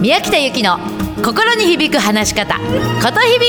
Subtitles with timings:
[0.00, 0.78] 宮北由紀の
[1.22, 2.62] 心に響く話し方こ
[3.12, 3.46] とひび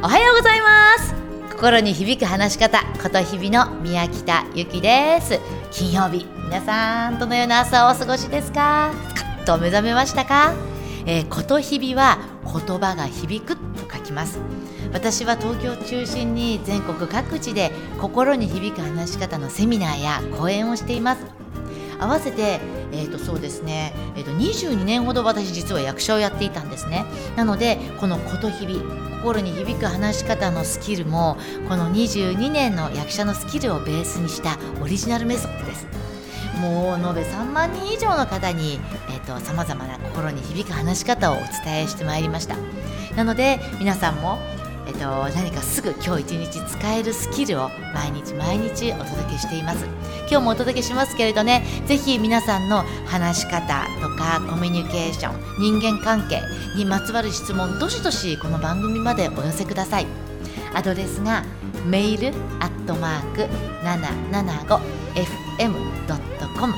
[0.00, 1.12] おはようございます。
[1.50, 5.40] 心に響く話し方ことひびの宮北由紀です。
[5.72, 8.92] 金曜日皆さんどのような朝をお過ごしですか？
[9.16, 10.54] カッと目覚めましたか、
[11.04, 13.56] えー、ことひびは言葉が響く。
[13.56, 14.38] ときます。
[14.92, 21.24] 私は東京を中心に全国各地で心に響く話し方のセミナーや講演をしています。
[22.00, 22.60] 合わせて、
[22.92, 27.04] えー、とそうですね、えー、と22年ほど私実は役者をやっていたんですね。
[27.36, 28.80] なのでこのことひび
[29.20, 31.36] 心に響く話し方のスキルも
[31.68, 35.86] この22年の役者のスキルをベースにしたオリジナルメソッドです。
[36.58, 38.80] もう延べ3万人以上の方に
[39.38, 42.56] さまざまな心に響く話し方をお伝えしてまいりました。
[43.16, 44.38] なので皆さんも
[44.86, 45.00] えっと、
[45.36, 49.86] 何かすぐ今日一日使えるスキルを毎日毎日お届けしています。
[50.28, 55.36] 今日もお届けしますけれどねぜひ皆さんの話し方とかコミュニケーション
[55.80, 56.42] 人間関係
[56.76, 60.08] にまつわる質問どしどしこの番組までお寄せください。
[60.74, 61.44] アドレスが
[61.86, 63.42] メールアットマーク
[63.84, 66.74] 775fm.com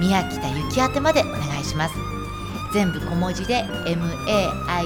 [0.00, 2.09] 宮北ゆき宛てまでお願いします。
[2.72, 4.00] 全部小文字で mail
[4.68, 4.82] ア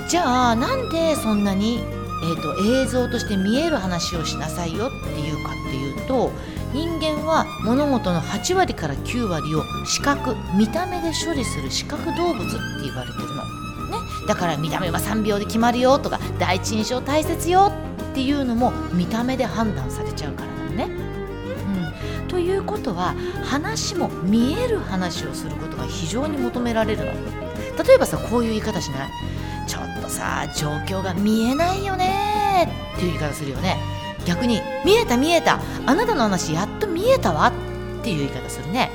[0.00, 6.30] うん、じゃあなんでそんなに、えーと、映像として見える話をしなさいよっていうかっていうと
[6.72, 13.61] 人間は物事の8割から9割を視覚見た目で処理する視覚動物って言われてるの。
[13.92, 17.70] ね、だから見た目は3秒で決まるよとか第一印象大切よ
[18.10, 20.84] っていうのも見た目で判断されちゃうからなのね。
[22.22, 23.14] うん、ということは
[23.44, 27.12] 話も見える話をすることが非常に求められるの。
[27.84, 29.10] 例えばさこういう言い方しない？
[29.68, 33.78] ちょっとさ状況が見えないよねっていう言い方するよね。
[34.24, 37.52] 逆に見えた見えたあなたの話やっと見えたわっ
[38.04, 38.88] ていう言い方するね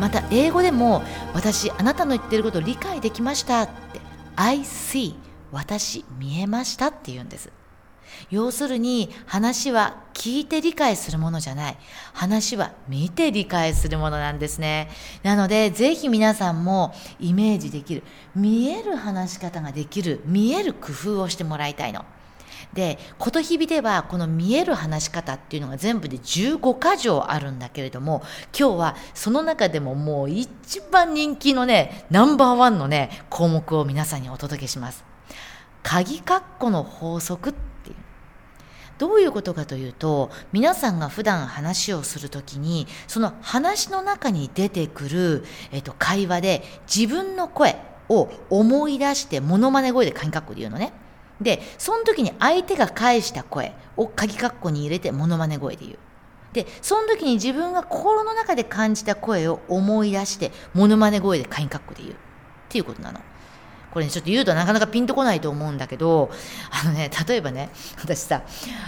[0.00, 1.02] また英語でも
[1.34, 4.00] 私あなたの言ってること理解できましたって
[4.44, 5.14] I see
[5.52, 7.48] 私見えましたって言うんです。
[8.28, 11.78] 要するに話は聞いて理解するものじゃない。
[12.12, 14.90] 話は見て理解するものなんですね。
[15.22, 18.02] なのでぜひ皆さんもイメージできる。
[18.34, 20.22] 見える話し方ができる。
[20.24, 22.04] 見える工夫をしてもらいたいの。
[22.74, 28.22] で琴日々ではこの見える話し方っていうのが全部で15箇条あるんだけれども
[28.58, 35.04] 今日はその中でももう一番人気のねナンバーワンのね項目を皆さんにお届けします。
[35.82, 37.54] 鍵括弧の法則
[38.98, 47.76] どういうことかというと皆さんが普段話をする時にその話の中に出てくる、えっと、会話で自分の声
[48.08, 50.92] を思い出してモノマネ声で鍵括弧で言うのね。
[51.42, 55.98] で、その時に相手が返した声を鍵括弧に入れてモノマネ声で言う。
[56.52, 62.14] で、その時に自分が心の中で感じた声を思い出して、モノマネ声で鍵括弧で言う。
[62.14, 62.16] っ
[62.68, 63.20] ていうことなの。
[63.92, 66.30] これね、ちょっと言うとなかなかピンとこないと思うんだけど、
[66.70, 67.70] あのね、例えばね、
[68.00, 68.42] 私さ、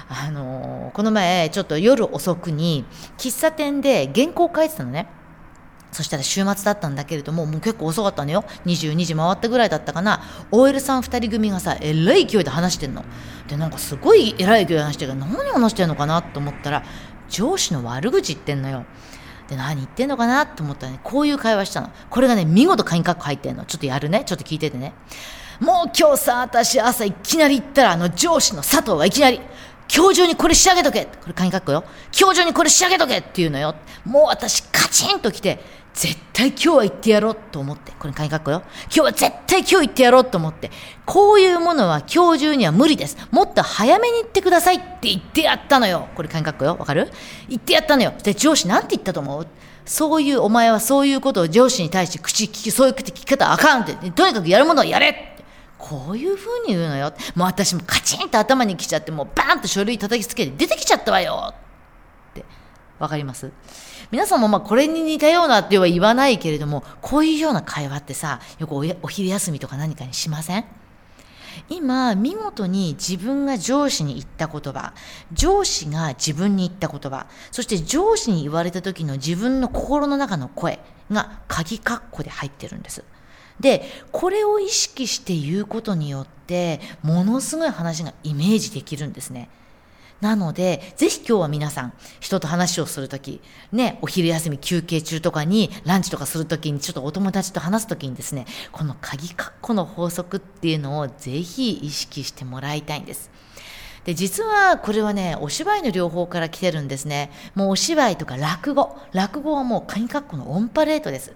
[0.08, 2.86] あのー、この前、ちょっと夜遅くに、
[3.18, 5.06] 喫茶店で原稿を書いてたのね。
[5.94, 8.44] そしたら週末だったんだけれども、もう結構遅かったのよ。
[8.66, 10.22] 22時回ったぐらいだったかな。
[10.50, 13.04] OL さん2人組がさ、えらい勢いで話してんの。
[13.46, 16.82] で、なんかすごいえらい勢いで話してるから、何話してんのかなと思ったら、
[17.28, 18.84] 上司の悪口言ってんのよ。
[19.48, 21.90] で、何言ってんのかなと思ったらね、こういう会話したの。
[22.10, 23.64] これがね、見事カインカッコ入ってんの。
[23.64, 24.24] ちょっとやるね。
[24.26, 24.94] ちょっと聞いててね。
[25.60, 29.40] もう今日さ、私朝いきなり行ったら、あの上司の佐藤がいきなり、
[29.94, 31.84] 今日中にこれ仕上げとけこれカニカッコよ。
[32.18, 33.74] 今日中にこれ仕上げとけって言うのよ。
[34.04, 35.60] もう私カチンと来て、
[35.94, 37.92] 絶対今日は行ってやろうと思って。
[37.92, 38.62] これカニカッコよ。
[38.86, 40.72] 今日は絶対今日行ってやろうと思って。
[41.06, 43.16] こういうものは今日中には無理です。
[43.30, 46.08] もっと早めに行ってくださいって言ってやったのよ。
[46.16, 46.76] これカニカッコよ。
[46.76, 47.10] わかる？
[47.48, 48.12] 言ってやったのよ。
[48.22, 49.46] で、上司なんて言ったと思う？
[49.86, 53.94] そういう、お前はそういうことを上司に対して口聞き、そういう聞き方あかんって。
[54.10, 55.36] とにかくやるものはやれ
[55.78, 57.12] こういう風に言うのよ。
[57.36, 61.54] もう私もカチンと頭に来ちゃって、もうバーンと書類叩きつけて出てきちゃったわよっ
[62.34, 62.44] て。
[62.98, 63.52] わかります？
[64.14, 70.64] 皆さんもまあこれに似たようなっては言わないけれども、こういうような会話ってさ、よくお昼休みとか何かにしません？
[71.68, 74.94] 今、見事に自分が上司に言った言葉、
[75.32, 80.78] 上司が自分に言った言葉、そして上司に言われた時の自分の心の中の声
[81.10, 83.02] が鍵括弧で入ってるんです。
[83.58, 83.82] で、
[84.12, 89.48] これを意識して言うことによって、ものすごい話がイメージできるんですね。
[90.20, 103.30] なので、ぜひ今日は皆さん、人と話をするとき、ね、お昼休み休憩中とかに、ランチとかするときに、ちょっとお友達と話すときにですね、この鍵括弧の法則っていうのをぜひ意識してもらいたいんです。
[104.04, 107.30] で、実はこれはね、お芝居の両方から来てるんですね。
[107.54, 108.96] もうお芝居とか落語。
[109.12, 111.32] 落語はもう鍵括弧のオンパレードです。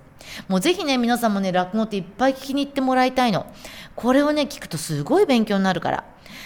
[0.48, 3.46] もうぜひね、皆さんもね、落語っていっぱい聞きに行ってもらいたいの。
[3.94, 6.04] これをね、聞くとすごい勉強になるから。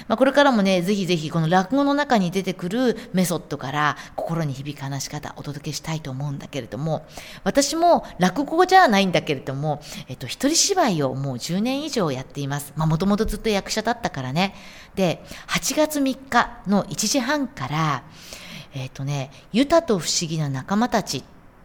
[0.08, 7.06] まあ、これからもね、ぜひぜひこの落語の中に出てくるメソッドから心に響く話し方お届けしたいと思うんだけれども、
[7.44, 12.72] 私も落語じゃないんだけれども、えっと、一人芝居をもう10年以上やっています。
[12.76, 14.54] まあ、もともとずっと役者だったからね。
[14.94, 18.02] で、8月3日の1時半から、
[18.74, 21.22] えっとね、ユタと不思議な仲間たち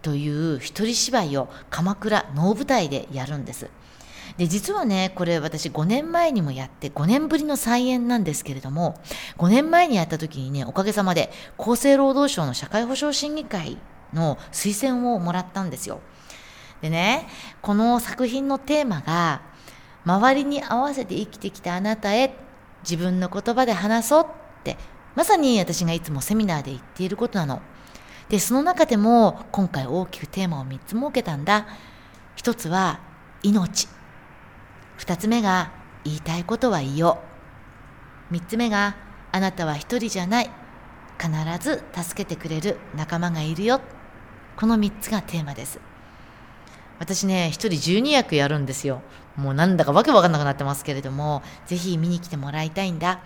[0.08, 3.70] という一人芝居を鎌倉能舞台でやるんです。
[4.38, 8.98] で、実はね、これ私5年前にもやって、5年ぶりの再演なんですけれども、
[9.38, 13.78] 5年前にやった時にね、おかげさまで厚生労働省の社会保障審議会
[14.14, 16.00] の推薦をもらったんですよ。
[16.82, 17.28] でね、
[17.62, 19.42] この作品のテーマが、
[20.06, 22.34] 周りに合わせて生きてきたあなたへ、
[22.84, 24.78] 自分の言葉で話そうって、
[25.16, 27.62] まさに私がいつもセミナーで言っていることなの。
[28.30, 31.68] で、その中でも今回大きくテーマを3つ設けたんだ。
[32.36, 33.00] 一つは
[33.44, 33.88] 命。
[34.98, 35.72] 二つ目が
[36.04, 37.18] 言いたいことは言おう。
[38.32, 38.96] 三つ目が
[39.32, 40.50] あなたは一人じゃない。
[41.20, 43.82] 必ず助けてくれる仲間がいるよ。
[44.56, 45.80] この三つがテーマです。
[47.00, 49.02] 私ね、一人12役やるんですよ。
[49.36, 53.14] もうなんだかわけわかんなくなってますけれども、ぜひ見に来てもらいたいんだ。
[53.14, 53.20] っ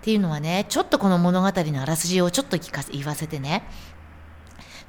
[0.00, 3.62] ていうのはね、ちょっとこの物語のあらすじをちょっと聞かせ、言わせてね。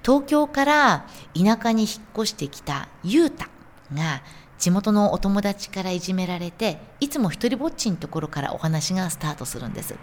[0.05, 3.49] 東京から田舎に引っ越してきたゆうた
[3.91, 4.21] が
[4.59, 9.95] 地元のお友達からいじめられていつも一人ぼっちのところからお話がスタートするんです。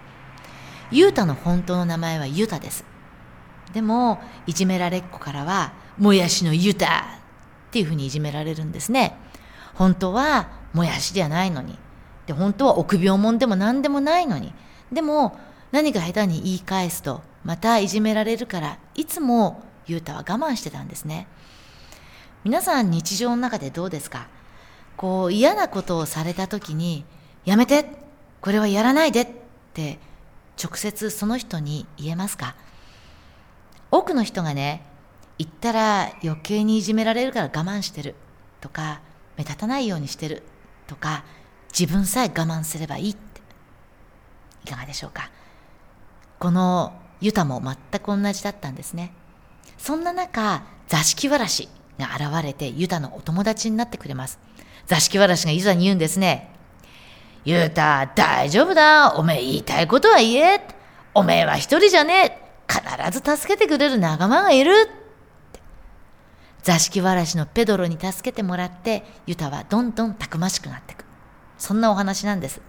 [0.91, 2.85] ゆうたの本当の名前はゆうたです。
[3.73, 6.91] でもいじめられっ子からはもやしのゆうたっ
[7.71, 9.17] ていうふうにいじめられるんですね。
[9.75, 11.79] 本当はもやしじゃないのに。
[12.27, 14.53] で本当は臆病者でも何でもないのに。
[14.91, 15.39] でも
[15.71, 21.27] 何か下手に言い返すとまたいじめられるからいつもゆうたは我慢してたんですね
[22.45, 24.29] 皆さん日常の中でどうですか？
[24.97, 27.05] こう嫌なことをされた時に、
[27.45, 27.87] やめて
[28.41, 29.29] これはやらないでっ
[29.75, 30.01] て
[30.63, 32.57] 直接その人に言えますか？
[33.93, 34.85] 多くの人がね、
[35.39, 38.17] 言ったら余計にいじめられるから我慢してる
[38.61, 39.01] とか、
[39.37, 40.43] 目立たないようにしてる
[40.89, 41.25] とか、
[41.73, 43.41] 自分さえ我慢すればいいって。
[44.65, 45.31] いかがでしょうか？
[46.41, 49.13] このユタも全く同じだったんですね。
[49.79, 54.39] そんな中、座敷わらしが現れてユタのお友達になってくれます。
[54.87, 56.51] 座敷わらしがいざに言うんですね。
[57.45, 59.15] ゆうた、大丈夫だ。
[59.17, 60.61] おめえ言いたいことは言え。
[61.15, 62.43] おめえは一人じゃねえ。
[62.73, 64.89] 必ず助けてくれる仲間がいる。
[66.63, 71.05] 座敷わらしのペドロに助けてもらって、ユタはどんどんたくましくなっていく。
[71.59, 72.61] そんなお話なんです。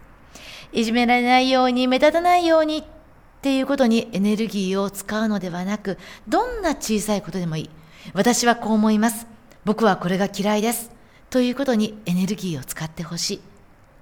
[0.72, 2.83] いじめられないように、目立たないように
[3.43, 5.97] っていうことにエネルギーを使うのではなく、
[6.29, 7.69] どんな小さいことでもいい。
[8.13, 9.27] 私はこう思います。
[9.65, 10.91] 僕はこれが嫌いです。
[11.29, 13.41] ということにエネルギーを使ってほしい。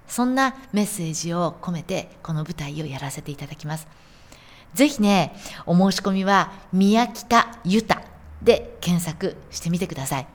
[0.06, 3.88] そんなメッセージを込めてこの舞台をやらせていただきます。
[4.74, 5.34] ぜひね、
[5.66, 8.00] お申し込みは宮北ゆた
[8.42, 10.26] で検索してみてください。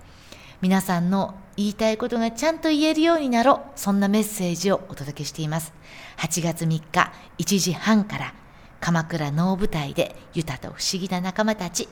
[0.59, 3.79] 皆さんの言いたいことがちゃんと言えるようになろう。
[3.79, 5.71] そんなメッセージをお届けしています。
[6.17, 8.33] 8月3日1時半から
[8.79, 11.87] 鎌倉能舞台でゆたと不思議な仲間たち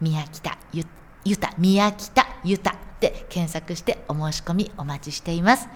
[0.00, 0.84] 宮北ゆ
[1.24, 5.68] ゆた宮北ゆたで検索してお申し込みお待ちしています。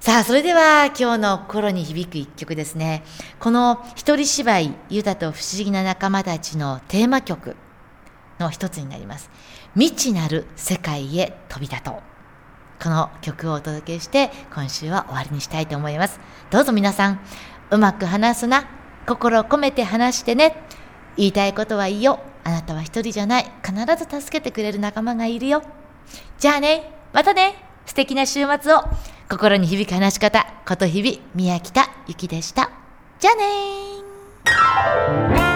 [0.00, 3.02] さあ、それでは今日の心に響く一曲ですね。
[3.38, 7.54] この一人芝居、ユタと不思議な仲間たちのテーマ曲
[8.38, 9.30] の一つになります。
[9.74, 12.02] 未知なる世界へ飛び立とう。
[12.82, 16.18] この曲をお届けして今週は終わりにしたいと思います。
[16.50, 17.20] どうぞ皆さん、
[17.70, 18.79] うまく話すな。
[19.10, 20.54] 心を込めて話してね。
[21.16, 22.20] 言いたいことはいいよ。
[22.44, 23.50] あなたは一人じゃない。
[23.64, 25.64] 必ず助けてくれる仲間がいるよ。
[26.38, 28.84] じゃあね、またね、素敵な週末を。
[29.28, 32.70] 心に響く話し方、こと日々、宮北ゆきでした。
[33.18, 33.34] じゃあ
[35.34, 35.49] ね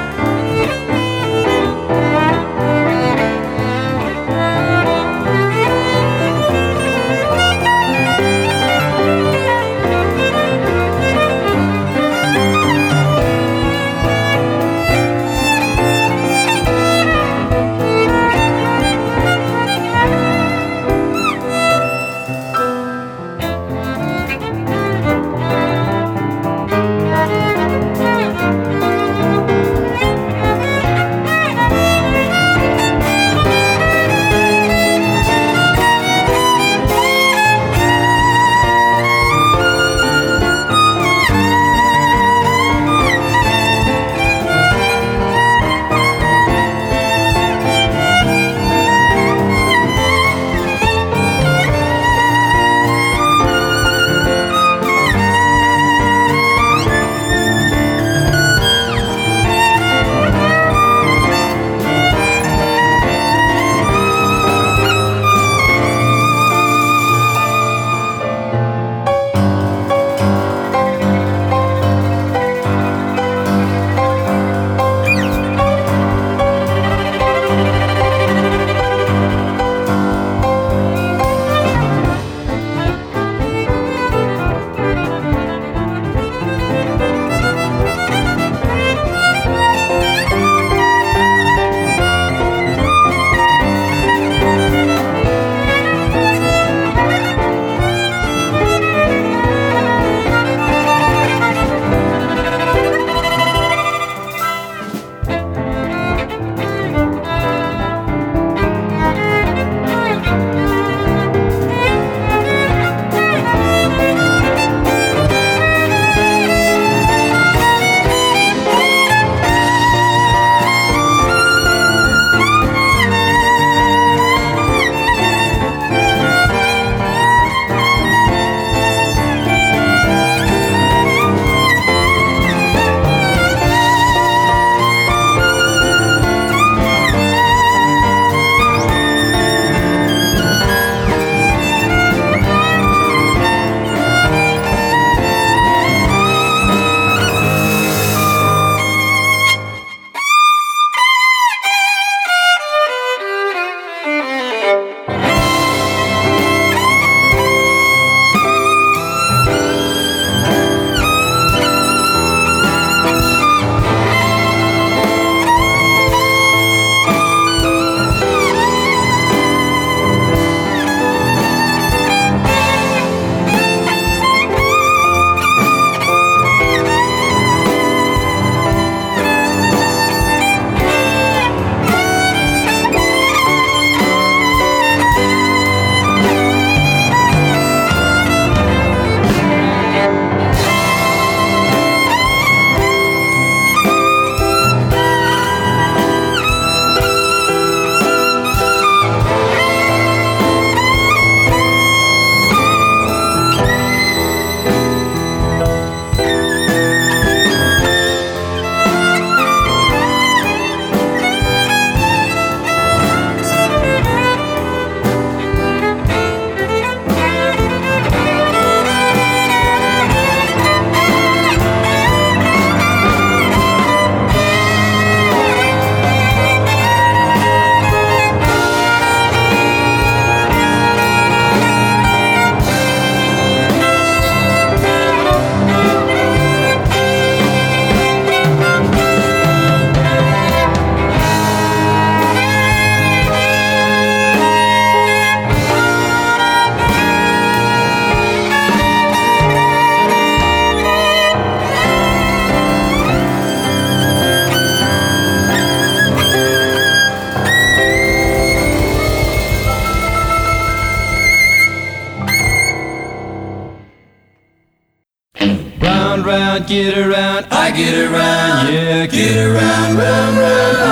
[266.66, 270.83] get around, I get around, yeah, get around, round, round.